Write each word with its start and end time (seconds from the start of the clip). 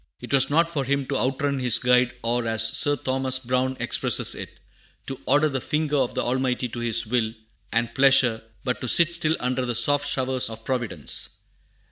It 0.19 0.33
was 0.33 0.49
not 0.49 0.71
for 0.71 0.83
him 0.83 1.05
to 1.09 1.17
outrun 1.19 1.59
his 1.59 1.77
Guide, 1.77 2.11
or, 2.23 2.47
as 2.47 2.67
Sir 2.69 2.95
Thomas 2.95 3.37
Browne 3.37 3.77
expresses 3.79 4.33
it, 4.33 4.59
to 5.05 5.19
"order 5.27 5.47
the 5.47 5.61
finger 5.61 5.97
of 5.97 6.15
the 6.15 6.23
Almighty 6.23 6.67
to 6.69 6.79
His 6.79 7.05
will 7.05 7.35
and 7.71 7.93
pleasure, 7.93 8.41
but 8.63 8.81
to 8.81 8.87
sit 8.87 9.13
still 9.13 9.37
under 9.39 9.63
the 9.63 9.75
soft 9.75 10.07
showers 10.09 10.49
of 10.49 10.65
Providence." 10.65 11.29